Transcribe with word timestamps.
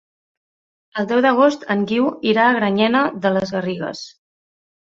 El 1.01 1.09
deu 1.11 1.21
d'agost 1.25 1.67
en 1.75 1.85
Guiu 1.93 2.09
irà 2.31 2.47
a 2.53 2.57
Granyena 2.57 3.05
de 3.27 3.35
les 3.39 3.55
Garrigues. 3.59 4.05